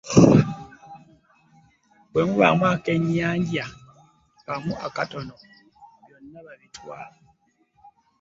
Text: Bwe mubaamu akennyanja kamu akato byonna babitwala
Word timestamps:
Bwe 2.11 2.21
mubaamu 2.27 2.65
akennyanja 2.73 3.65
kamu 4.45 4.73
akato 4.85 5.17
byonna 6.05 6.39
babitwala 6.45 7.15